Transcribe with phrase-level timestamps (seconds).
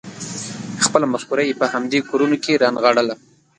[0.85, 3.15] خپله مفکوره یې په همدې کورونو کې رانغاړله.